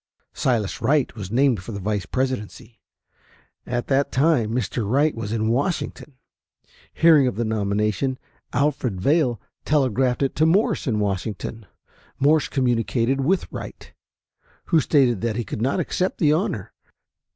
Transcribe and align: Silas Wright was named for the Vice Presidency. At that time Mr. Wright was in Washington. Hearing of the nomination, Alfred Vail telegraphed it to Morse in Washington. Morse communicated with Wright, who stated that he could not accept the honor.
Silas 0.33 0.81
Wright 0.81 1.13
was 1.15 1.29
named 1.29 1.61
for 1.61 1.73
the 1.73 1.79
Vice 1.79 2.07
Presidency. 2.07 2.79
At 3.67 3.85
that 3.85 4.11
time 4.11 4.49
Mr. 4.49 4.89
Wright 4.89 5.13
was 5.13 5.31
in 5.31 5.47
Washington. 5.49 6.15
Hearing 6.91 7.27
of 7.27 7.35
the 7.35 7.45
nomination, 7.45 8.17
Alfred 8.51 8.99
Vail 8.99 9.39
telegraphed 9.63 10.23
it 10.23 10.35
to 10.37 10.47
Morse 10.47 10.87
in 10.87 10.99
Washington. 10.99 11.67
Morse 12.17 12.47
communicated 12.47 13.21
with 13.21 13.45
Wright, 13.51 13.93
who 14.65 14.79
stated 14.79 15.21
that 15.21 15.35
he 15.35 15.43
could 15.45 15.61
not 15.61 15.79
accept 15.79 16.17
the 16.17 16.33
honor. 16.33 16.73